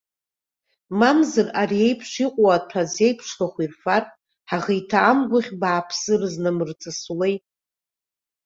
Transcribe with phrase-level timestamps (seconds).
[0.99, 4.03] Мамзар ари еиԥш иҟоу аҭәа азеиԥшрахә ирфар,
[4.49, 7.35] ҳаӷеиҭа, амгәахь бааԥсы рзнамырҵысуеи!